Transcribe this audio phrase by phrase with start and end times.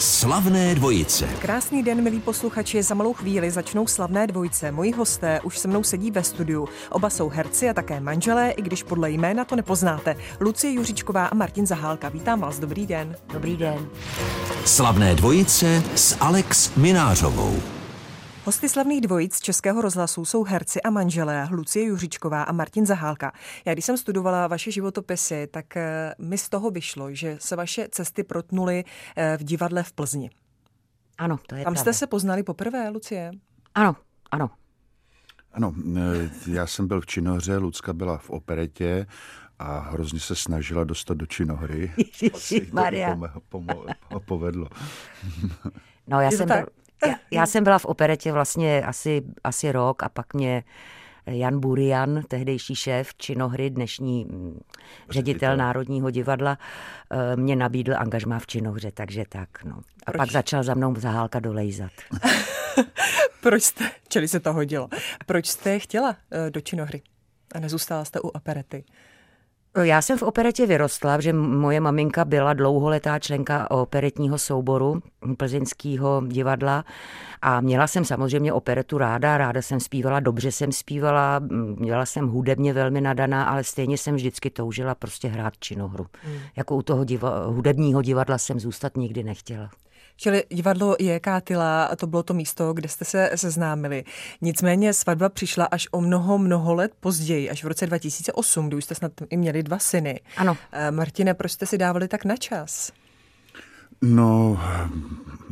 [0.00, 1.26] Slavné dvojice.
[1.26, 2.82] Krásný den, milí posluchači.
[2.82, 4.72] Za malou chvíli začnou slavné dvojice.
[4.72, 6.68] Moji hosté už se mnou sedí ve studiu.
[6.90, 10.16] Oba jsou herci a také manželé, i když podle jména to nepoznáte.
[10.40, 12.08] Lucie Juřičková a Martin Zahálka.
[12.08, 13.16] Vítám vás, dobrý den.
[13.32, 13.88] Dobrý den.
[14.64, 17.79] Slavné dvojice s Alex Minářovou.
[18.44, 23.32] Hosty slavných dvojic Českého rozhlasu jsou herci a manželé Lucie Juřičková a Martin Zahálka.
[23.64, 27.88] Já když jsem studovala vaše životopisy, tak eh, mi z toho vyšlo, že se vaše
[27.90, 28.84] cesty protnuly
[29.16, 30.30] eh, v divadle v Plzni.
[31.18, 31.80] Ano, to je Tam pravda.
[31.80, 33.30] jste se poznali poprvé, Lucie?
[33.74, 33.96] Ano,
[34.30, 34.50] ano.
[35.52, 39.06] Ano, e, já jsem byl v činohře, Lucka byla v operetě
[39.58, 41.92] a hrozně se snažila dostat do činohry.
[42.34, 43.14] Asi jí to Maria.
[43.14, 43.84] pome- pomo-
[44.24, 44.68] povedlo.
[46.06, 46.58] No, já jsem, tak?
[46.64, 46.68] byl,
[47.06, 50.64] já, já jsem byla v operetě vlastně asi, asi rok a pak mě
[51.26, 54.60] Jan Burian, tehdejší šéf činohry, dnešní mm,
[55.10, 56.58] ředitel Národního divadla,
[57.10, 59.80] eh, mě nabídl angažmá v činohře, takže tak, no.
[60.06, 60.16] A Proč?
[60.16, 61.92] pak začal za mnou Zahálka dolejzat.
[63.42, 64.88] Proč jste, čili se to hodilo,
[65.26, 67.02] proč jste chtěla eh, do činohry
[67.54, 68.84] a nezůstala jste u operety?
[69.82, 75.02] Já jsem v operetě vyrostla, protože moje maminka byla dlouholetá členka operetního souboru
[75.36, 76.84] plzeňského divadla
[77.42, 81.40] a měla jsem samozřejmě operetu ráda, ráda jsem zpívala, dobře jsem zpívala,
[81.76, 86.06] měla jsem hudebně velmi nadaná, ale stejně jsem vždycky toužila prostě hrát činohru.
[86.22, 86.38] Hmm.
[86.56, 89.70] Jako u toho diva, hudebního divadla jsem zůstat nikdy nechtěla.
[90.22, 94.04] Čili divadlo je Kátila, a to bylo to místo, kde jste se seznámili.
[94.40, 98.84] Nicméně svatba přišla až o mnoho, mnoho let později, až v roce 2008, kdy už
[98.84, 100.20] jste snad i měli dva syny.
[100.36, 100.56] Ano.
[100.72, 102.92] Eh, Martine, proč jste si dávali tak na čas?
[104.02, 104.60] No,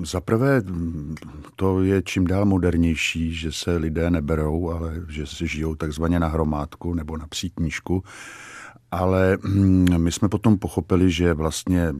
[0.05, 0.62] za prvé,
[1.56, 6.28] to je čím dál modernější, že se lidé neberou, ale že si žijou takzvaně na
[6.28, 8.05] hromádku nebo na přítnížku.
[8.91, 11.94] Ale mm, my jsme potom pochopili, že vlastně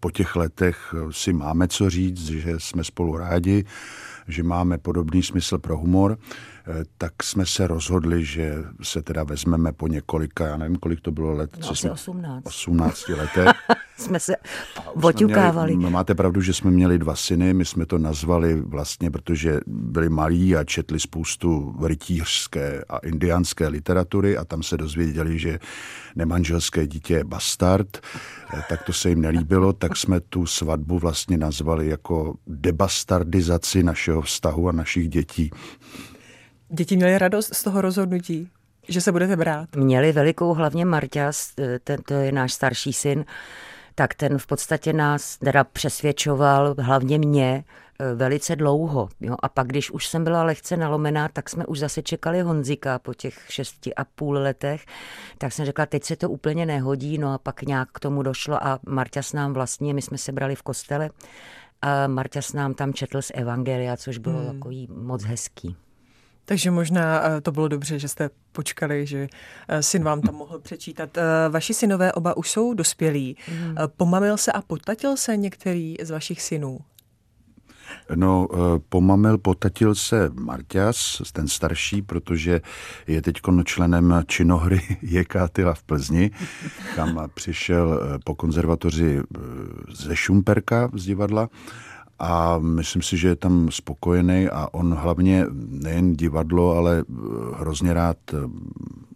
[0.00, 3.64] po těch letech si máme co říct, že jsme spolu rádi,
[4.28, 6.18] že máme podobný smysl pro humor,
[6.98, 11.32] tak jsme se rozhodli, že se teda vezmeme po několika, já nevím, kolik to bylo
[11.32, 11.56] let.
[11.60, 12.46] No, asi jsme, 18.
[12.46, 13.48] 18 letech.
[13.96, 14.36] Jsme se
[14.92, 15.76] Jsme oťukávali.
[15.76, 20.08] Měli, máte pravdu, že jsme měli dva syny, my jsme to nazvali vlastně, protože byli
[20.08, 25.58] malí a četli spoustu rytířské a indiánské literatury a tam se dozvěděli, že
[26.16, 28.00] nemanželské dítě je bastard,
[28.54, 34.22] Eh, tak to se jim nelíbilo, tak jsme tu svatbu vlastně nazvali jako debastardizaci našeho
[34.22, 35.50] vztahu a našich dětí.
[36.74, 38.50] Děti měly radost z toho rozhodnutí,
[38.88, 39.76] že se budete brát.
[39.76, 41.52] měli velikou hlavně Marťas,
[41.84, 43.24] ten, to je náš starší syn,
[43.94, 47.64] tak ten v podstatě nás teda přesvědčoval, hlavně mě,
[48.00, 49.08] eh, velice dlouho.
[49.20, 49.36] Jo?
[49.42, 53.14] A pak, když už jsem byla lehce nalomená, tak jsme už zase čekali Honzika po
[53.14, 54.84] těch šesti a půl letech.
[55.38, 58.66] Tak jsem řekla, teď se to úplně nehodí, no a pak nějak k tomu došlo
[58.66, 61.10] a Marťas nám vlastně, my jsme se brali v kostele,
[61.82, 64.52] a Marťas nám tam četl z Evangelia, což bylo hmm.
[64.52, 65.76] takový moc hezký.
[66.44, 69.28] Takže možná eh, to bylo dobře, že jste počkali, že
[69.68, 71.18] eh, syn vám tam mohl přečítat.
[71.18, 73.36] Eh, Vaši synové oba už jsou dospělí.
[73.48, 76.78] Eh, Pomamil se a potatil se některý z vašich synů?
[78.14, 78.48] No,
[78.88, 82.60] pomamil, potatil se Marťas, ten starší, protože
[83.06, 86.30] je teď členem činohry Jekátyla v Plzni,
[86.96, 89.20] kam přišel po konzervatoři
[89.92, 91.48] ze Šumperka z divadla
[92.18, 97.14] a myslím si, že je tam spokojený a on hlavně nejen divadlo, ale eh,
[97.56, 98.36] hrozně rád eh,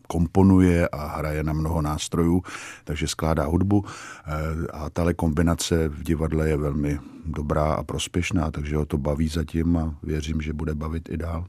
[0.09, 2.43] komponuje a hraje na mnoho nástrojů,
[2.85, 4.33] takže skládá hudbu eh,
[4.73, 9.77] a tahle kombinace v divadle je velmi dobrá a prospěšná, takže ho to baví zatím
[9.77, 11.45] a věřím, že bude bavit i dál.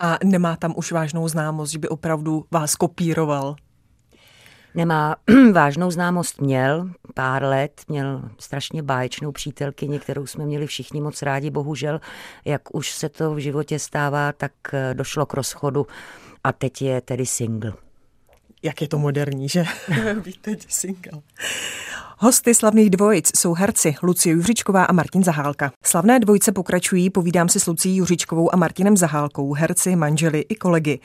[0.00, 3.56] A nemá tam už vážnou známost, že by opravdu vás kopíroval?
[4.74, 5.16] Nemá
[5.52, 11.50] vážnou známost měl pár let, měl strašně báječnou přítelkyni, kterou jsme měli všichni moc rádi,
[11.50, 12.00] bohužel,
[12.44, 15.86] jak už se to v životě stává, tak eh, došlo k rozchodu
[16.44, 17.72] a teď je tedy single.
[18.62, 19.64] Jak je to moderní, že?
[20.24, 21.20] Být teď single.
[22.18, 25.72] Hosty slavných dvojic jsou herci Lucie Juřičková a Martin Zahálka.
[25.84, 30.98] Slavné dvojice pokračují, povídám si s Lucí Juřičkovou a Martinem Zahálkou, herci, manželi i kolegy.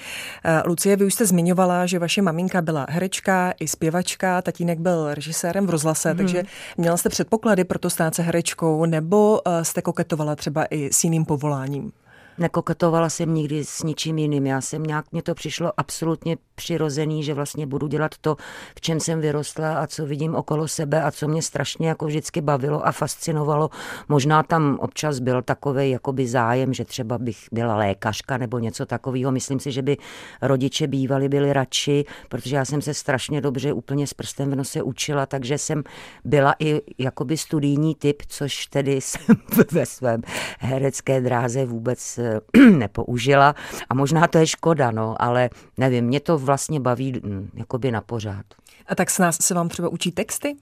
[0.45, 5.13] Eh, Lucie, vy už jste zmiňovala, že vaše maminka byla herečka i zpěvačka, tatínek byl
[5.13, 6.43] režisérem v rozhlase, takže
[6.77, 11.03] měla jste předpoklady pro to stát se herečkou, nebo eh, jste koketovala třeba i s
[11.03, 11.91] jiným povoláním?
[12.39, 14.47] Nekoketovala jsem nikdy s ničím jiným.
[14.47, 18.35] Já jsem nějak, mně to přišlo absolutně přirozený, že vlastně budu dělat to,
[18.75, 22.41] v čem jsem vyrostla a co vidím okolo sebe a co mě strašně jako vždycky
[22.41, 23.69] bavilo a fascinovalo.
[24.09, 29.31] Možná tam občas byl takový jakoby zájem, že třeba bych byla lékařka nebo něco takového.
[29.31, 29.97] Myslím si, že by
[30.41, 34.83] rodiče bývali byli radši, protože já jsem se strašně dobře úplně s prstem v nose
[34.83, 35.83] učila, takže jsem
[36.25, 39.35] byla i jakoby studijní typ, což tedy jsem
[39.71, 40.21] ve svém
[40.59, 42.28] herecké dráze vůbec eh,
[42.71, 43.55] nepoužila.
[43.89, 48.01] A možná to je škoda, no, ale nevím, mě to vlastně baví hm, jakoby na
[48.01, 48.45] pořád.
[48.87, 50.55] A tak s nás se vám třeba učí texty?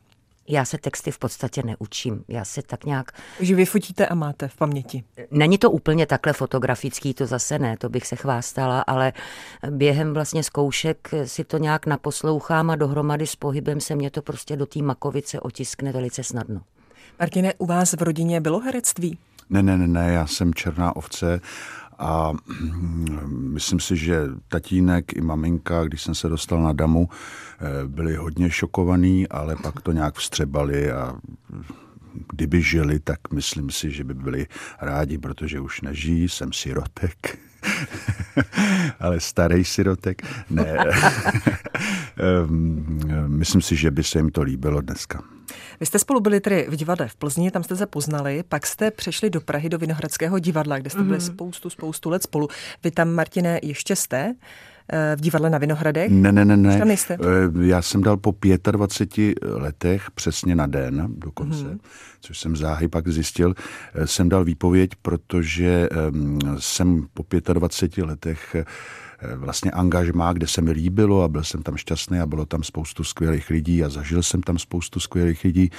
[0.49, 2.23] Já se texty v podstatě neučím.
[2.27, 3.11] Já se tak nějak...
[3.39, 5.03] Že vy fotíte a máte v paměti.
[5.31, 9.13] Není to úplně takhle fotografický, to zase ne, to bych se chvástala, ale
[9.69, 14.55] během vlastně zkoušek si to nějak naposlouchám a dohromady s pohybem se mě to prostě
[14.55, 16.61] do té makovice otiskne velice snadno.
[17.19, 19.17] Martine, u vás v rodině bylo herectví?
[19.49, 21.41] Ne, ne, ne, ne, já jsem černá ovce
[21.97, 22.33] a
[23.27, 28.49] myslím si, že tatínek i maminka, když jsem se dostal na damu, eh, byli hodně
[28.49, 31.15] šokovaní, ale pak to nějak vstřebali a
[32.31, 34.47] kdyby žili, tak myslím si, že by byli
[34.81, 37.39] rádi, protože už nežijí, jsem sirotek.
[38.99, 40.21] ale starý sirotek.
[40.49, 40.77] Ne.
[43.27, 45.23] Myslím si, že by se jim to líbilo dneska.
[45.79, 48.91] Vy jste spolu byli tedy v divadle v Plzni, tam jste se poznali, pak jste
[48.91, 51.21] přešli do Prahy do Vinohradského divadla, kde jste byli mm.
[51.21, 52.47] spoustu, spoustu let spolu.
[52.83, 54.35] Vy tam, Martine, ještě jste?
[54.93, 56.11] Eh, v divadle na Vinohradech?
[56.11, 56.95] Ne, ne, ne, ne.
[57.09, 57.17] Eh,
[57.61, 58.35] já jsem dal po
[58.71, 61.79] 25 letech, přesně na den dokonce, mm-hmm.
[62.21, 63.53] což jsem záhy pak zjistil,
[63.93, 65.89] eh, jsem dal výpověď, protože
[66.59, 68.55] jsem po 25 letech
[69.35, 73.03] vlastně angažmá, kde se mi líbilo a byl jsem tam šťastný a bylo tam spoustu
[73.03, 75.69] skvělých lidí a zažil jsem tam spoustu skvělých lidí.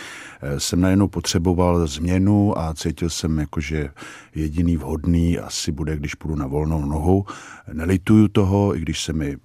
[0.43, 3.91] Eh, jsem najednou potřeboval změnu a cítil jsem jako, že
[4.35, 7.27] jediný vhodný asi bude, když půjdu na volnou nohu.
[7.73, 9.37] Nelituju toho, i když se mi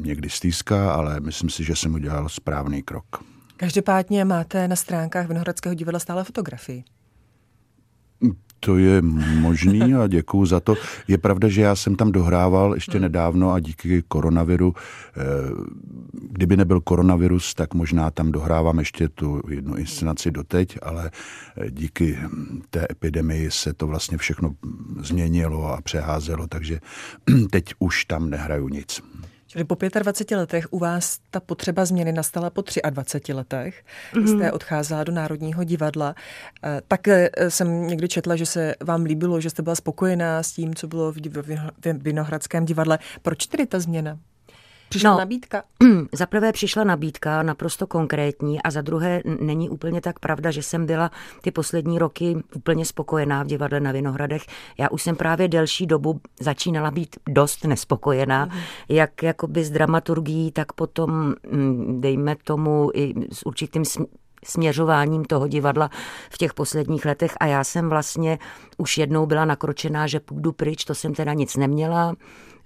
[0.00, 3.24] někdy stýská, ale myslím si, že jsem udělal správný krok.
[3.56, 6.84] Každopádně máte na stránkách Vinohradského divadla stále fotografii.
[8.64, 9.02] To je
[9.40, 10.74] možný a děkuju za to.
[11.08, 13.02] Je pravda, že já jsem tam dohrával ještě hmm.
[13.02, 14.74] nedávno a díky koronaviru,
[15.16, 15.20] eh,
[16.30, 21.10] kdyby nebyl koronavirus, tak možná tam dohrávám ještě tu jednu inscenaci doteď, ale
[21.56, 22.18] eh, díky
[22.70, 24.54] té epidemii se to vlastně všechno
[25.00, 26.80] změnilo a přeházelo, takže
[27.50, 29.02] teď už tam nehraju nic.
[29.52, 33.84] Čili po 25 letech u vás ta potřeba změny nastala po 23 letech.
[34.12, 34.36] Mm-hmm.
[34.36, 36.14] Jste odcházela do Národního divadla.
[36.64, 40.52] Eh, tak eh, jsem někdy četla, že se vám líbilo, že jste byla spokojená s
[40.52, 41.18] tím, co bylo v
[41.94, 42.98] Vinohradském divadle.
[43.22, 44.18] Proč tedy ta změna?
[44.92, 45.62] Přišla no, nabídka?
[46.12, 50.86] Za prvé přišla nabídka naprosto konkrétní a za druhé není úplně tak pravda, že jsem
[50.86, 51.10] byla
[51.42, 54.42] ty poslední roky úplně spokojená v divadle na Vinohradech.
[54.78, 58.50] Já už jsem právě delší dobu začínala být dost nespokojená, mm.
[58.88, 63.84] jak jakoby s dramaturgií, tak potom, mm, dejme tomu, i s určitým
[64.44, 65.90] směřováním toho divadla
[66.30, 68.38] v těch posledních letech a já jsem vlastně
[68.76, 72.14] už jednou byla nakročená, že půjdu pryč, to jsem teda nic neměla.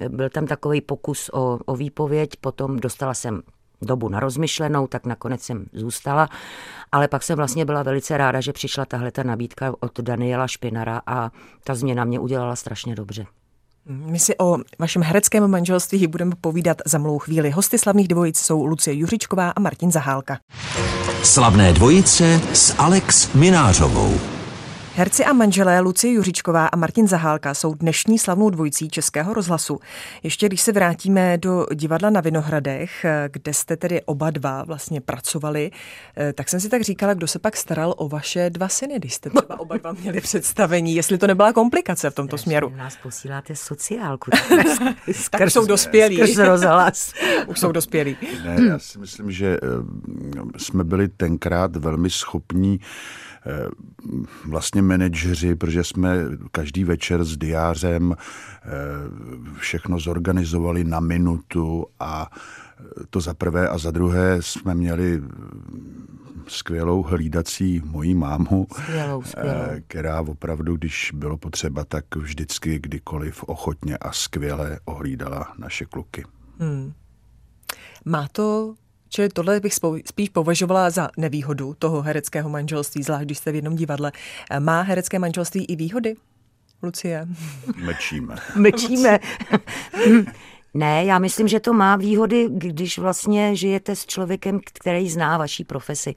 [0.08, 3.42] Byl tam takový pokus o, o výpověď, potom dostala jsem
[3.82, 6.28] dobu na rozmyšlenou, tak nakonec jsem zůstala,
[6.92, 11.02] ale pak jsem vlastně byla velice ráda, že přišla tahle ta nabídka od Daniela Špinara
[11.06, 11.30] a
[11.64, 13.26] ta změna mě udělala strašně dobře.
[13.88, 17.50] My si o vašem hereckém manželství budeme povídat za mlou chvíli.
[17.50, 20.38] Hosty slavných dvojic jsou Lucie Juřičková a Martin Zahálka.
[21.22, 24.35] Slavné dvojice s Alex Minářovou.
[24.98, 29.80] Herci a manželé Lucie Juřičková a Martin Zahálka jsou dnešní slavnou dvojicí Českého rozhlasu.
[30.22, 35.70] Ještě když se vrátíme do divadla na Vinohradech, kde jste tedy oba dva vlastně pracovali,
[36.16, 39.14] eh, tak jsem si tak říkala, kdo se pak staral o vaše dva syny, když
[39.14, 42.72] jste třeba oba dva měli představení, jestli to nebyla komplikace v tomto směru.
[42.76, 44.30] Nás posíláte sociálku.
[45.30, 46.34] tak jsou dospělí.
[46.36, 47.12] rozhlas.
[47.46, 48.16] už jsou dospělí.
[48.44, 52.80] Ne, já si myslím, že eh, jsme byli tenkrát velmi schopní
[54.44, 56.16] vlastně manažeři, protože jsme
[56.52, 58.68] každý večer s diářem eh,
[59.58, 62.30] všechno zorganizovali na minutu a
[63.10, 65.22] to za prvé a za druhé jsme měli
[66.46, 69.50] skvělou hlídací mojí mámu, skvělou, skvělou.
[69.50, 76.24] Eh, která opravdu, když bylo potřeba, tak vždycky kdykoliv ochotně a skvěle ohlídala naše kluky.
[76.58, 76.92] Hmm.
[78.04, 78.74] Má to
[79.16, 79.74] Čili tohle bych
[80.06, 84.12] spíš považovala za nevýhodu toho hereckého manželství, zvlášť když jste v jednom divadle.
[84.58, 86.14] Má herecké manželství i výhody?
[86.82, 87.28] Lucie?
[87.76, 88.36] Mečíme.
[88.56, 89.18] Mečíme.
[90.76, 95.64] Ne, já myslím, že to má výhody, když vlastně žijete s člověkem, který zná vaší
[95.64, 96.14] profesi.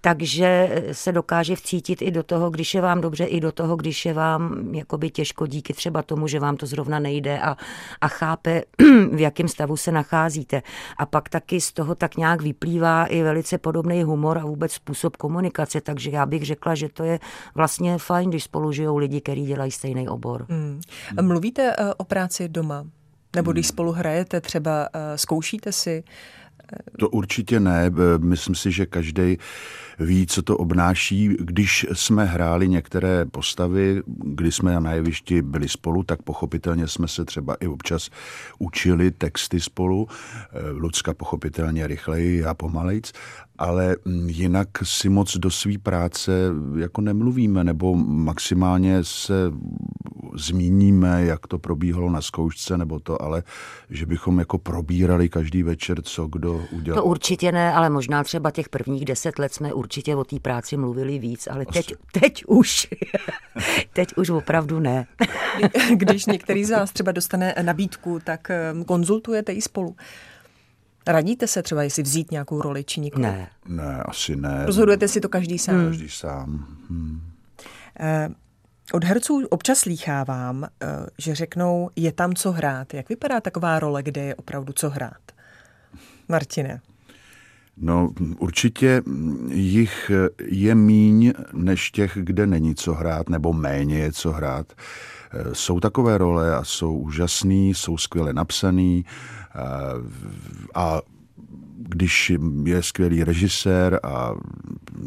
[0.00, 4.06] Takže se dokáže vcítit i do toho, když je vám dobře, i do toho, když
[4.06, 7.56] je vám jakoby těžko díky třeba tomu, že vám to zrovna nejde a,
[8.00, 8.62] a chápe,
[9.12, 10.62] v jakém stavu se nacházíte.
[10.98, 15.16] A pak taky z toho tak nějak vyplývá i velice podobný humor a vůbec způsob
[15.16, 17.18] komunikace, takže já bych řekla, že to je
[17.54, 20.46] vlastně fajn, když spolu žijou lidi, kteří dělají stejný obor.
[20.48, 20.80] Hmm.
[21.20, 22.84] Mluvíte uh, o práci doma?
[23.34, 26.04] Nebo když spolu hrajete, třeba uh, zkoušíte si?
[26.98, 27.90] To určitě ne.
[28.18, 29.38] Myslím si, že každý
[29.98, 31.36] ví, co to obnáší.
[31.40, 37.24] Když jsme hráli některé postavy, kdy jsme na jevišti byli spolu, tak pochopitelně jsme se
[37.24, 38.10] třeba i občas
[38.58, 40.08] učili texty spolu.
[40.72, 43.12] Lucka pochopitelně rychleji, já pomalejc,
[43.58, 46.32] ale jinak si moc do své práce
[46.78, 49.34] jako nemluvíme, nebo maximálně se
[50.34, 53.42] zmíníme, jak to probíhalo na zkoušce, nebo to, ale
[53.90, 57.02] že bychom jako probírali každý večer, co kdo udělal.
[57.02, 60.76] To určitě ne, ale možná třeba těch prvních deset let jsme určitě o té práci
[60.76, 62.88] mluvili víc, ale teď, teď už,
[63.92, 65.06] teď už opravdu ne.
[65.94, 69.96] Když některý z vás třeba dostane nabídku, tak ehm, konzultujete ji spolu.
[71.06, 73.22] Radíte se třeba, jestli vzít nějakou roli či nikoli?
[73.22, 73.48] Ne.
[73.68, 74.66] Ne, asi ne.
[74.66, 75.84] Rozhodujete si to každý sám?
[75.86, 76.66] Každý sám.
[76.90, 77.20] Hmm.
[78.92, 80.86] Od herců občas slýchávám, eh,
[81.18, 82.94] že řeknou, je tam co hrát.
[82.94, 85.20] Jak vypadá taková role, kde je opravdu co hrát?
[86.28, 86.80] Martine.
[87.76, 89.02] No určitě
[89.50, 90.10] jich
[90.46, 94.72] je míň než těch, kde není co hrát, nebo méně je co hrát.
[95.32, 99.04] Eh, jsou takové role a jsou úžasný, jsou skvěle napsaný
[99.54, 99.60] eh,
[100.74, 101.00] a
[101.76, 102.32] když
[102.64, 104.34] je skvělý režisér a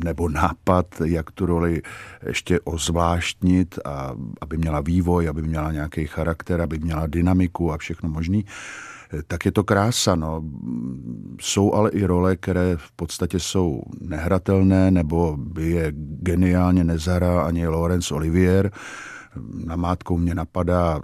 [0.03, 1.81] nebo nápad, jak tu roli
[2.27, 8.09] ještě ozvláštnit, a aby měla vývoj, aby měla nějaký charakter, aby měla dynamiku a všechno
[8.09, 8.45] možný,
[9.27, 10.15] tak je to krása.
[10.15, 10.43] No.
[11.41, 17.67] Jsou ale i role, které v podstatě jsou nehratelné, nebo by je geniálně nezahrál ani
[17.67, 18.71] Laurence Olivier,
[19.65, 21.01] namátkou mě napadá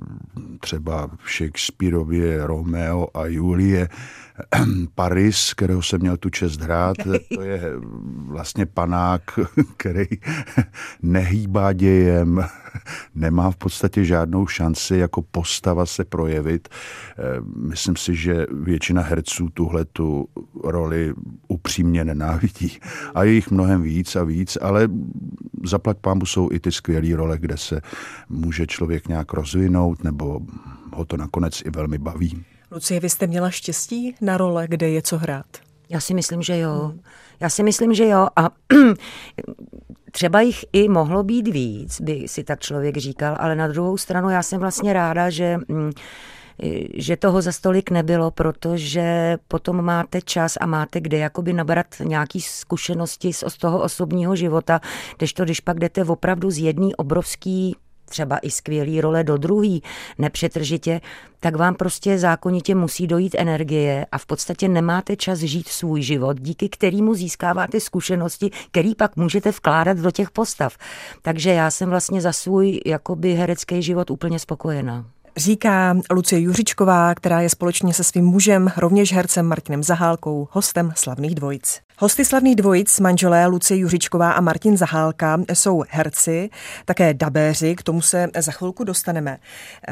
[0.59, 3.89] třeba v Shakespeareově Romeo a Julie
[4.95, 6.97] Paris, kterého jsem měl tu čest hrát.
[7.35, 7.61] To je
[8.27, 9.21] vlastně panák,
[9.77, 10.05] který
[11.01, 12.45] nehýbá dějem,
[13.15, 16.69] nemá v podstatě žádnou šanci jako postava se projevit.
[17.55, 20.27] Myslím si, že většina herců tuhle tu
[20.63, 21.13] roli
[21.47, 22.79] upřímně nenávidí.
[23.15, 24.87] A je jich mnohem víc a víc, ale
[25.65, 27.81] zaplať pámu jsou i ty skvělé role, kde se
[28.29, 30.39] může člověk nějak rozvinout nebo
[30.93, 32.43] ho to nakonec i velmi baví.
[32.71, 35.45] Lucie, vy jste měla štěstí na role, kde je co hrát?
[35.89, 36.93] Já si myslím, že jo.
[37.39, 38.27] Já si myslím, že jo.
[38.35, 38.49] A
[40.11, 44.29] třeba jich i mohlo být víc, by si tak člověk říkal, ale na druhou stranu
[44.29, 45.91] já jsem vlastně ráda, že mm,
[46.93, 52.41] že toho za stolik nebylo, protože potom máte čas a máte kde jakoby nabrat nějaký
[52.41, 54.81] zkušenosti z toho osobního života,
[55.35, 57.75] to, když pak jdete opravdu z jedný obrovský
[58.05, 59.83] třeba i skvělý role do druhý,
[60.17, 61.01] nepřetržitě,
[61.39, 66.39] tak vám prostě zákonitě musí dojít energie a v podstatě nemáte čas žít svůj život,
[66.39, 70.77] díky kterému získáváte zkušenosti, který pak můžete vkládat do těch postav.
[71.22, 75.05] Takže já jsem vlastně za svůj jakoby herecký život úplně spokojená.
[75.38, 81.36] Říká Lucie Juřičková, která je společně se svým mužem, rovněž hercem Martinem Zahálkou, hostem Slavných
[81.36, 81.79] dvojic.
[82.03, 86.50] Hosty Slavných dvojic, manželé Lucie Juřičková a Martin Zahálka, jsou herci,
[86.86, 89.38] také dabéři, k tomu se za chvilku dostaneme.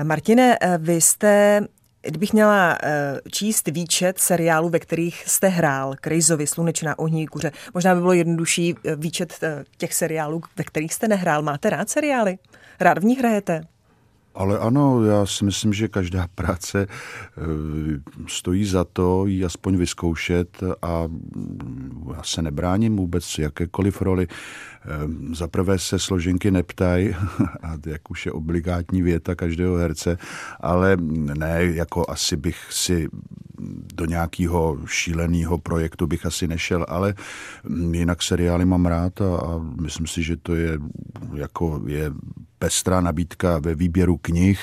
[0.03, 1.61] Martine, vy jste
[2.01, 7.95] Kdybych měla eh, číst výčet seriálů, ve kterých jste hrál, Krejzovi, Slunečná ohní kuře, možná
[7.95, 11.41] by bylo jednodušší eh, výčet eh, těch seriálů, ve kterých jste nehrál.
[11.41, 12.37] Máte rád seriály?
[12.79, 13.63] Rád v nich hrajete?
[14.35, 17.41] Ale ano, já si myslím, že každá práce eh,
[18.27, 21.07] stojí za to ji aspoň vyzkoušet a
[22.15, 24.27] já se nebráním vůbec jakékoliv roli.
[24.27, 27.15] Eh, za prvé se složenky neptají,
[27.63, 30.17] a jak už je obligátní věta každého herce,
[30.59, 30.97] ale
[31.37, 33.09] ne, jako asi bych si
[33.95, 37.13] do nějakého šíleného projektu bych asi nešel, ale
[37.91, 40.79] jinak seriály mám rád a, a myslím si, že to je
[41.33, 42.11] jako je
[42.61, 44.59] pestrá nabídka ve výběru knih,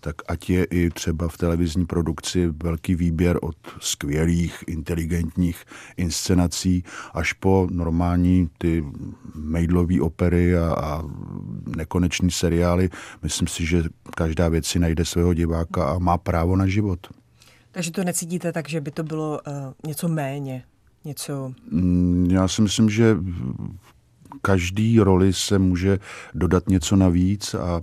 [0.00, 5.64] tak ať je i třeba v televizní produkci velký výběr od skvělých, inteligentních
[5.96, 8.84] inscenací až po normální ty
[9.34, 11.02] mejdlové opery a, a
[11.76, 12.90] nekoneční seriály.
[13.22, 13.82] Myslím si, že
[14.16, 17.06] každá věc si najde svého diváka a má právo na život.
[17.72, 19.52] Takže to necítíte tak, že by to bylo uh,
[19.86, 20.64] něco méně?
[21.04, 21.52] Něco...
[21.70, 23.16] Mm, já si myslím, že
[24.42, 25.98] každý roli se může
[26.34, 27.80] dodat něco navíc a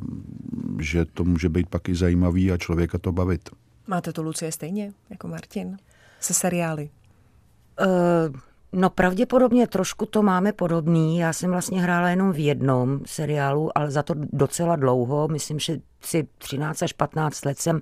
[0.80, 3.50] že to může být pak i zajímavý a člověka to bavit.
[3.88, 5.78] Máte to, Lucie, stejně jako Martin?
[6.20, 6.90] Se seriály?
[7.82, 8.40] Uh,
[8.74, 11.18] no pravděpodobně trošku to máme podobný.
[11.18, 15.28] Já jsem vlastně hrála jenom v jednom seriálu, ale za to docela dlouho.
[15.28, 17.82] Myslím, že si 13 až 15 let jsem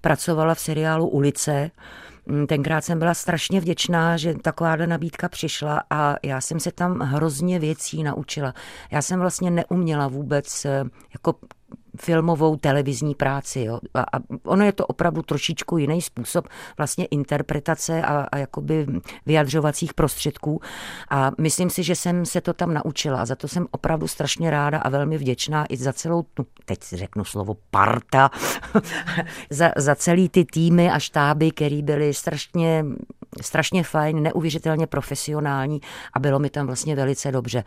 [0.00, 1.62] pracovala v seriálu Ulice.
[1.62, 1.70] Mm,
[2.48, 7.58] tenkrát jsem byla strašně vděčná, že takováhle nabídka přišla a já jsem se tam hrozně
[7.58, 8.54] věcí naučila.
[8.90, 11.34] Já jsem vlastně neuměla vůbec eh, jako
[12.00, 13.60] filmovou televizní práci.
[13.60, 13.80] Jo.
[13.94, 16.48] A, a ono je to opravdu trošičku jiný způsob
[16.78, 18.86] vlastně interpretace a, a jakoby
[19.26, 20.60] vyjadřovacích prostředků.
[21.10, 24.50] A myslím si, že jsem se to tam naučila a za to jsem opravdu strašně
[24.50, 28.30] ráda a velmi vděčná i za celou, tu, teď řeknu slovo parta,
[29.50, 32.84] za, za celý ty týmy a štáby, který byly strašně
[33.42, 35.80] strašně fajn, neuvěřitelně profesionální
[36.12, 37.64] a bylo mi tam vlastně velice dobře.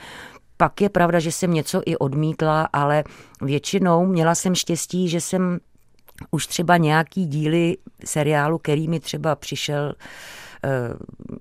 [0.58, 3.04] Pak je pravda, že jsem něco i odmítla, ale
[3.42, 5.60] většinou měla jsem štěstí, že jsem
[6.32, 9.96] už třeba nějaký díly seriálu, který mi třeba přišel
[10.64, 10.70] eh,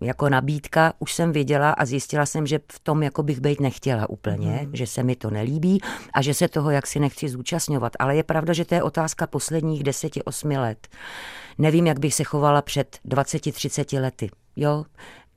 [0.07, 4.11] jako nabídka, už jsem věděla a zjistila jsem, že v tom jako bych být nechtěla
[4.11, 4.77] úplně, mm.
[4.77, 5.81] že se mi to nelíbí
[6.15, 7.93] a že se toho jaksi nechci zúčastňovat.
[7.99, 10.89] Ale je pravda, že to je otázka posledních deseti, osmi let.
[11.59, 14.31] Nevím, jak bych se chovala před 20-30 lety.
[14.57, 14.85] Jo,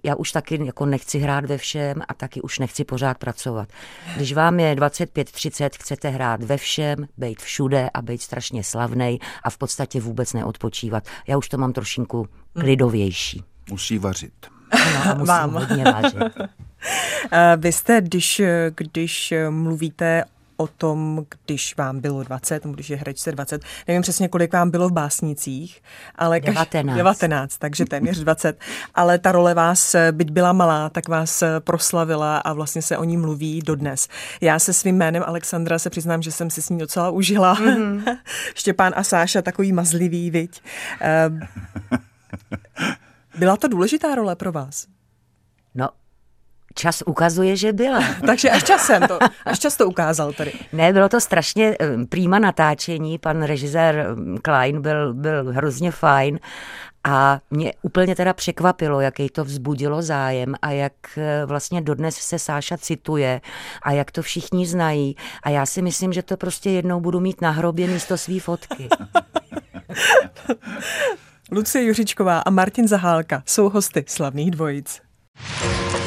[0.04, 3.70] já už taky jako nechci hrát ve všem a taky už nechci pořád pracovat.
[4.16, 9.50] Když vám je 25-30, chcete hrát ve všem, být všude a být strašně slavnej a
[9.50, 11.04] v podstatě vůbec neodpočívat.
[11.28, 13.44] Já už to mám trošinku klidovější.
[13.70, 14.34] Musí vařit.
[14.72, 15.54] A musím Vám.
[15.54, 16.18] hodně vařit.
[17.58, 18.42] Vy jste, když,
[18.76, 20.24] když mluvíte
[20.60, 24.72] o tom, když vám bylo 20, nebo když je herečce 20, nevím přesně, kolik vám
[24.72, 25.82] bylo v básnicích,
[26.16, 26.98] ale 19.
[26.98, 28.60] 19, takže téměř 20,
[28.96, 33.18] ale ta role vás, byť byla malá, tak vás proslavila a vlastně se o ní
[33.18, 34.08] mluví dodnes.
[34.42, 37.56] Já se svým jménem Alexandra se přiznám, že jsem si s ní docela užila.
[37.56, 38.18] Mm-hmm.
[38.56, 40.62] Štěpán a Sáša takový mazlivý, viď.
[41.00, 41.40] Ehm,
[43.38, 44.88] byla to důležitá role pro vás?
[45.76, 45.90] No,
[46.80, 48.00] Čas ukazuje, že byla.
[48.26, 50.54] Takže až časem to, až čas to ukázal tady.
[50.74, 56.40] Ne, bylo to strašně eh, prýma natáčení, pan režisér eh, Klein byl, byl hrozně fajn
[57.04, 62.40] a mě úplně teda překvapilo, jaký to vzbudilo zájem a jak eh, vlastně dodnes se
[62.40, 63.42] Sáša cituje
[63.84, 65.16] a jak to všichni znají.
[65.44, 68.90] A já si myslím, že to prostě jednou budu mít na hrobě místo svý fotky.
[71.52, 75.09] Lucie Juřičková a Martin Zahálka jsou hosty slavných dvojic.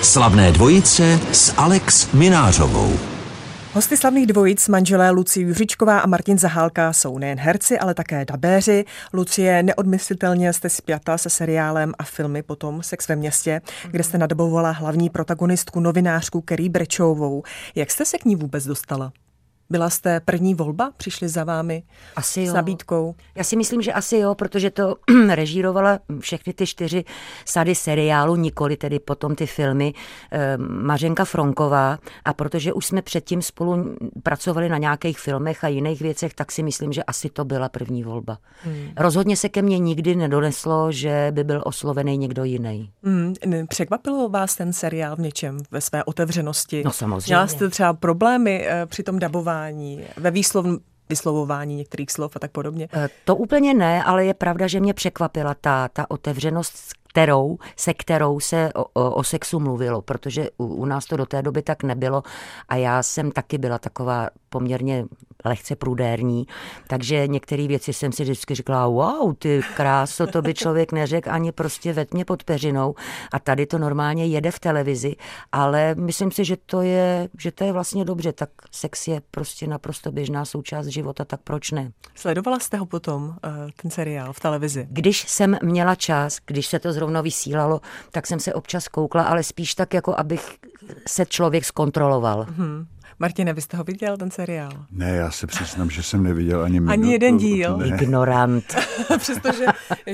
[0.03, 2.99] Slavné dvojice s Alex Minářovou.
[3.75, 8.85] Hosty slavných dvojic manželé Lucie Juřičková a Martin Zahálka jsou nejen herci, ale také dabéři.
[9.13, 14.71] Lucie, neodmyslitelně jste spjata se seriálem a filmy potom Sex ve městě, kde jste nadabovala
[14.71, 17.43] hlavní protagonistku novinářku Kerry Brečovou.
[17.75, 19.13] Jak jste se k ní vůbec dostala?
[19.73, 20.91] Byla jste první volba?
[20.97, 21.82] Přišli za vámi
[22.17, 22.54] asi s jo.
[22.54, 23.15] nabídkou?
[23.35, 24.97] Já si myslím, že asi jo, protože to
[25.28, 27.04] režírovala všechny ty čtyři
[27.45, 29.95] sady seriálu, nikoli tedy potom ty filmy,
[30.32, 36.00] eh, Mařenka Fronková a protože už jsme předtím spolu pracovali na nějakých filmech a jiných
[36.00, 38.39] věcech, tak si myslím, že asi to byla první volba.
[38.65, 38.89] Hmm.
[38.97, 42.91] Rozhodně se ke mně nikdy nedoneslo, že by byl oslovený někdo jiný.
[43.02, 43.35] Hmm.
[43.69, 46.82] Překvapilo vás ten seriál v něčem ve své otevřenosti?
[46.85, 47.35] No samozřejmě.
[47.35, 49.62] Měla jste třeba problémy eh, při tom dabování?
[49.71, 50.67] Vyslovování, ve výslov,
[51.09, 52.89] vyslovování některých slov a tak podobně?
[52.93, 57.95] Eh, to úplně ne, ale je pravda, že mě překvapila ta, ta otevřenost, kterou, se
[57.95, 61.63] kterou se o, o, o sexu mluvilo, protože u, u nás to do té doby
[61.63, 62.23] tak nebylo
[62.69, 65.05] a já jsem taky byla taková poměrně
[65.45, 66.47] lehce prudérní,
[66.87, 71.53] takže některé věci jsem si vždycky říkala, wow, ty kráso, to by člověk neřekl ani
[71.53, 72.95] prostě ve tmě pod peřinou
[73.33, 75.17] a tady to normálně jede v televizi,
[75.53, 79.67] ale myslím si, že to je, že to je vlastně dobře, tak sex je prostě
[79.67, 81.93] naprosto běžná součást života, tak proč ne?
[82.15, 83.51] Sledovala jste ho potom, eh,
[83.83, 84.87] ten seriál v televizi?
[84.91, 89.43] Když jsem měla čas, když se to zrovna vysílalo, tak jsem se občas koukla, ale
[89.43, 90.58] spíš tak, jako abych
[91.08, 92.47] se člověk zkontroloval.
[92.50, 92.86] Hmm.
[93.19, 94.73] Martine, vy jste ho viděl, ten seriál?
[94.91, 96.93] Ne, já se přiznám, že jsem neviděl ani minutu.
[96.93, 97.76] Ani jeden díl.
[97.76, 97.86] Ne.
[97.86, 98.65] Ignorant.
[99.19, 99.65] Přestože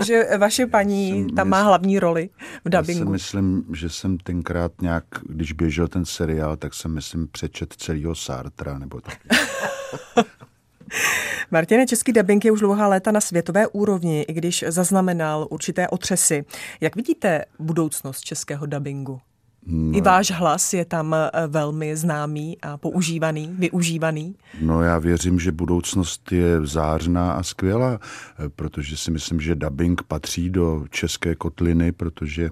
[0.05, 2.31] že vaše paní jsem tam má hlavní roli
[2.64, 3.01] v dubbingu.
[3.01, 7.74] Já si myslím, že jsem tenkrát nějak, když běžel ten seriál, tak jsem myslím přečet
[7.77, 9.18] celého Sartra, nebo tak.
[11.51, 16.44] Martine, český dubbing je už dlouhá léta na světové úrovni, i když zaznamenal určité otřesy.
[16.81, 19.20] Jak vidíte budoucnost českého dubbingu?
[19.70, 19.98] No.
[19.98, 24.35] I váš hlas je tam eh, velmi známý a používaný, využívaný.
[24.61, 30.02] No já věřím, že budoucnost je zářná a skvělá, eh, protože si myslím, že dubbing
[30.02, 32.50] patří do české kotliny, protože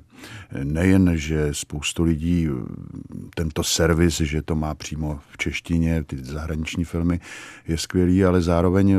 [0.50, 2.48] eh, nejen, že spoustu lidí
[3.34, 7.20] tento servis, že to má přímo v češtině, ty zahraniční filmy,
[7.68, 8.96] je skvělý, ale zároveň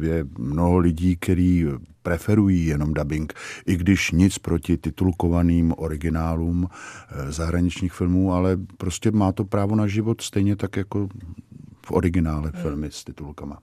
[0.00, 1.66] je mnoho lidí, který
[2.10, 3.32] preferují jenom dubbing,
[3.66, 9.86] i když nic proti titulkovaným originálům eh, zahraničních filmů, ale prostě má to právo na
[9.86, 11.08] život stejně tak jako
[11.86, 12.62] v originále hmm.
[12.62, 13.58] filmy s titulkama.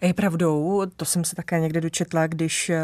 [0.00, 2.82] A je pravdou, to jsem se také někde dočetla, když eh,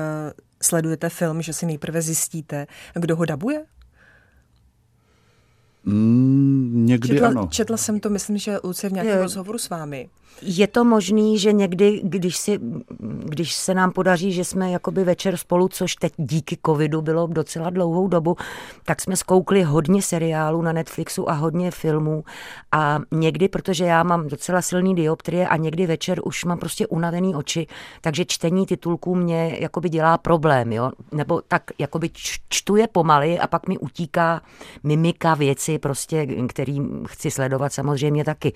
[0.62, 3.64] sledujete film, že si nejprve zjistíte, kdo ho dabuje?
[5.84, 7.48] Mm, někdy četla, ano.
[7.50, 9.22] Četla jsem to, myslím, že Lucie v nějakém je.
[9.22, 10.08] rozhovoru s vámi.
[10.42, 12.58] Je to možný, že někdy, když, si,
[13.24, 17.70] když se nám podaří, že jsme jakoby večer spolu, což teď díky covidu bylo docela
[17.70, 18.36] dlouhou dobu,
[18.84, 22.24] tak jsme zkoukli hodně seriálů na Netflixu a hodně filmů
[22.72, 27.34] a někdy, protože já mám docela silný dioptrie a někdy večer už mám prostě unavený
[27.34, 27.66] oči,
[28.00, 30.90] takže čtení titulků mě jakoby dělá problém, jo?
[31.12, 32.10] nebo tak jakoby
[32.48, 34.42] čtu je pomaly a pak mi utíká
[34.82, 38.52] mimika věci, prostě, který chci sledovat samozřejmě taky.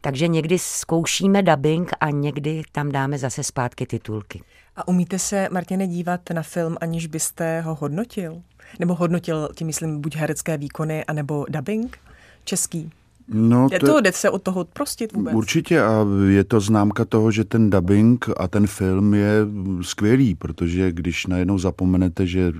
[0.00, 4.42] Takže někdy zkouším zkoušíme dubbing a někdy tam dáme zase zpátky titulky.
[4.76, 8.42] A umíte se, Martine, dívat na film, aniž byste ho hodnotil?
[8.78, 11.98] Nebo hodnotil, tím myslím, buď herecké výkony, anebo dubbing
[12.44, 12.90] český?
[13.28, 15.34] No, je to, to, jde se od toho prostit vůbec?
[15.34, 19.46] Určitě a je to známka toho, že ten dubbing a ten film je
[19.82, 22.52] skvělý, protože když najednou zapomenete, že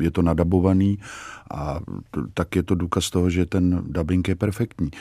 [0.00, 0.98] je to nadabovaný
[1.50, 1.80] a
[2.34, 4.90] tak je to důkaz toho, že ten dubbing je perfektní.
[4.92, 4.94] E,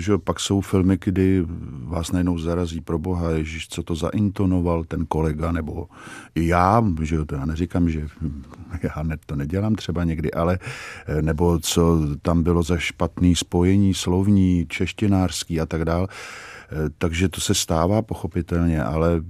[0.00, 1.44] že pak jsou filmy, kdy
[1.84, 5.88] vás najednou zarazí pro boha, ježiš, co to zaintonoval ten kolega, nebo
[6.34, 8.00] i já, že to já neříkám, že
[8.82, 10.58] já to nedělám třeba někdy, ale
[11.06, 16.06] e, nebo co tam bylo za špatný spojení slovní, češtinářský a tak dál.
[16.06, 19.20] E, takže to se stává pochopitelně, ale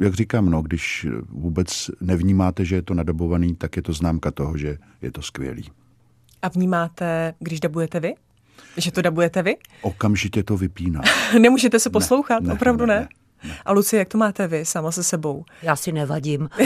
[0.00, 4.56] jak říkám, no, když vůbec nevnímáte, že je to nadabovaný, tak je to známka toho,
[4.56, 5.70] že je to skvělý.
[6.42, 8.14] A vnímáte, když dabujete vy?
[8.76, 9.56] Že to dabujete vy?
[9.82, 11.00] Okamžitě to vypíná.
[11.38, 12.42] Nemůžete se poslouchat?
[12.42, 12.94] Ne, Opravdu ne?
[12.94, 13.08] ne?
[13.48, 13.56] ne.
[13.64, 15.44] A Luci, jak to máte vy sama se sebou?
[15.62, 16.48] Já si nevadím.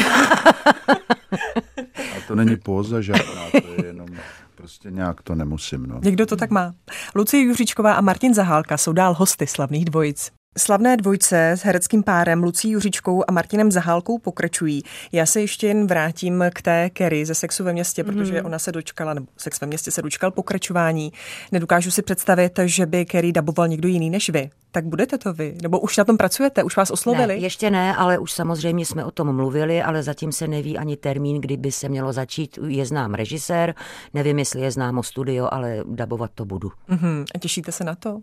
[2.17, 4.09] A to není póza žádná, to je jenom
[4.55, 5.87] prostě nějak to nemusím.
[5.87, 6.01] No.
[6.05, 6.75] Někdo to tak má.
[7.15, 10.33] Lucie Juříčková a Martin Zahálka jsou dál hosty slavných dvojic.
[10.59, 14.83] Slavné dvojce s hereckým párem Lucí Juřičkou a Martinem Zahálkou pokračují.
[15.13, 18.47] Já se ještě jen vrátím k té Kerry ze Sexu ve městě, protože mm.
[18.47, 21.13] ona se dočkala, nebo Sex ve městě se dočkal pokračování.
[21.53, 24.51] Nedokážu si představit, že by Kerry daboval někdo jiný než vy.
[24.71, 25.55] Tak budete to vy?
[25.63, 26.63] Nebo už na tom pracujete?
[26.63, 27.27] Už vás oslovili?
[27.27, 30.97] Ne, ještě ne, ale už samozřejmě jsme o tom mluvili, ale zatím se neví ani
[30.97, 32.59] termín, kdy by se mělo začít.
[32.67, 33.75] Je znám režisér,
[34.15, 36.69] nevím, jestli je známo studio, ale dabovat to budu.
[36.89, 37.25] Mm-hmm.
[37.35, 38.21] A těšíte se na to?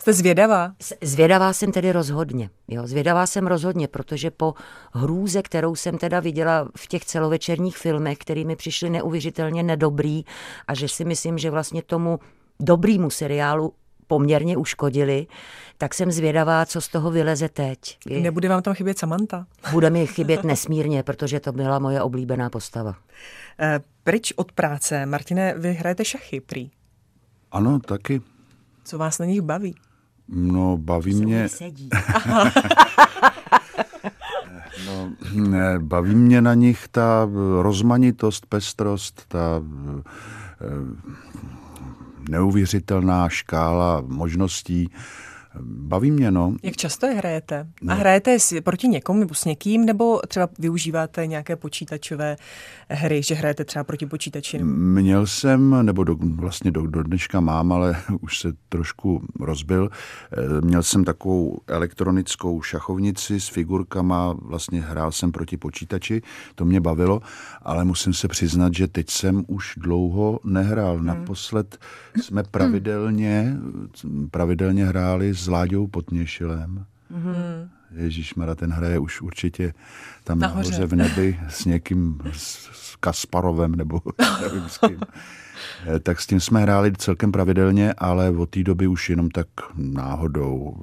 [0.00, 0.72] Jste zvědavá?
[1.02, 2.50] Zvědavá jsem tedy rozhodně.
[2.68, 4.54] Jo, zvědavá jsem rozhodně, protože po
[4.92, 10.24] hrůze, kterou jsem teda viděla v těch celovečerních filmech, který mi přišly neuvěřitelně nedobrý
[10.68, 12.18] a že si myslím, že vlastně tomu
[12.60, 13.72] dobrýmu seriálu
[14.06, 15.26] poměrně uškodili,
[15.78, 17.98] tak jsem zvědavá, co z toho vyleze teď.
[18.20, 19.46] Nebude vám tam chybět Samantha?
[19.72, 22.94] Bude mi chybět nesmírně, protože to byla moje oblíbená postava.
[23.60, 25.06] E, pryč od práce.
[25.06, 26.70] Martine, vy hrajete šachy, prý.
[27.52, 28.20] Ano, taky.
[28.84, 29.74] Co vás na nich baví?
[30.32, 31.48] No, baví mě...
[34.86, 37.28] no, ne, baví mě na nich ta
[37.60, 39.62] rozmanitost, pestrost, ta
[40.60, 40.66] eh,
[42.28, 44.90] neuvěřitelná škála možností.
[45.62, 46.56] Baví mě, no.
[46.62, 47.66] Jak často je hrajete?
[47.82, 47.92] No.
[47.92, 52.36] A hrajete proti někomu nebo s někým, nebo třeba využíváte nějaké počítačové
[52.88, 54.58] hry, že hrajete třeba proti počítači?
[54.64, 59.90] Měl jsem, nebo do, vlastně do, do dneška mám, ale už se trošku rozbil.
[60.32, 66.22] Eh, měl jsem takovou elektronickou šachovnici s figurkama, vlastně hrál jsem proti počítači,
[66.54, 67.20] to mě bavilo,
[67.62, 70.96] ale musím se přiznat, že teď jsem už dlouho nehrál.
[70.96, 71.06] Hmm.
[71.06, 71.78] Naposled
[72.22, 73.56] jsme pravidelně,
[74.30, 76.86] pravidelně hráli s Láďou Potněšilem.
[77.12, 77.68] Mm-hmm.
[77.96, 79.72] Ježíš Mara, ten hraje už určitě
[80.24, 84.00] tam nahoře, nahoře v nebi s někým, s Kasparovem nebo
[84.42, 85.00] nevím s kým.
[85.86, 89.46] Eh, tak s tím jsme hráli celkem pravidelně, ale od té doby už jenom tak
[89.74, 90.76] náhodou,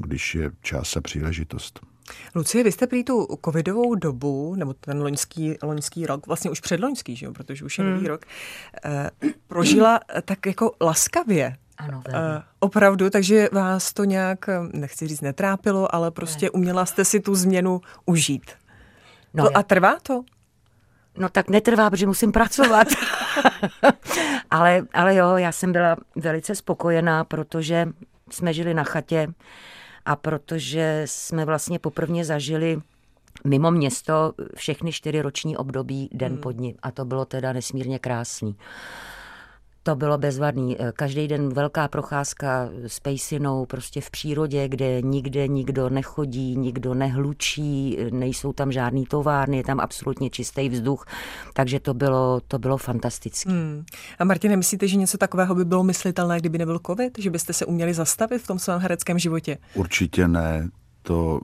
[0.00, 1.80] když je čas a příležitost.
[2.34, 7.16] Lucie, vy jste prý tu covidovou dobu, nebo ten loňský, loňský rok, vlastně už předloňský,
[7.16, 8.06] že jo, protože už je nový hmm.
[8.06, 8.26] rok,
[8.84, 9.10] eh,
[9.46, 11.56] prožila tak jako laskavě.
[11.78, 12.14] Ano, uh,
[12.60, 16.50] opravdu, takže vás to nějak, nechci říct, netrápilo, ale prostě ne.
[16.50, 18.50] uměla jste si tu změnu užít.
[19.34, 20.22] No, to, a trvá to?
[21.18, 22.88] No tak netrvá, protože musím pracovat.
[24.50, 27.88] ale, ale jo, já jsem byla velice spokojená, protože
[28.30, 29.28] jsme žili na chatě
[30.04, 32.80] a protože jsme vlastně poprvně zažili
[33.44, 36.40] mimo město všechny čtyři roční období den hmm.
[36.40, 36.74] pod ním.
[36.82, 38.56] A to bylo teda nesmírně krásný.
[39.82, 40.76] To bylo bezvadný.
[40.92, 47.98] Každý den velká procházka s pejsinou prostě v přírodě, kde nikde nikdo nechodí, nikdo nehlučí,
[48.10, 51.06] nejsou tam žádný továrny, je tam absolutně čistý vzduch,
[51.54, 53.50] takže to bylo, to bylo fantastické.
[53.50, 53.84] Hmm.
[54.18, 57.18] A Martine, myslíte, že něco takového by bylo myslitelné, kdyby nebyl covid?
[57.18, 59.58] Že byste se uměli zastavit v tom svém hereckém životě?
[59.74, 60.68] Určitě ne
[61.02, 61.40] to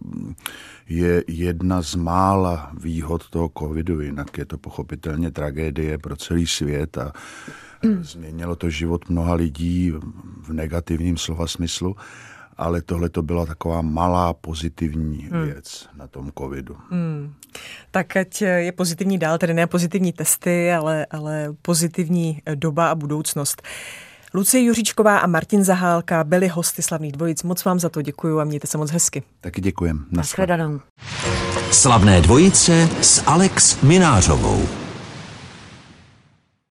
[0.88, 6.99] je jedna z mála výhod toho covidu, jinak je to pochopitelně tragédie pro celý svět
[6.99, 7.12] a
[8.01, 9.92] změnilo to život mnoha lidí
[10.42, 11.97] v negativním slova smyslu,
[12.57, 15.44] ale tohle to byla taková malá pozitivní hmm.
[15.44, 16.77] věc na tom covidu.
[16.90, 17.35] Hmm.
[17.90, 23.62] Tak ať je pozitivní dál, tedy ne pozitivní testy, ale, ale pozitivní doba a budoucnost.
[24.34, 27.42] Lucie Juříčková a Martin Zahálka byli hosty slavných dvojic.
[27.42, 29.22] Moc vám za to děkuji a mějte se moc hezky.
[29.40, 30.04] Taky děkujem.
[30.10, 30.80] Naschledanou.
[31.70, 34.88] Slavné dvojice s Alex Minářovou.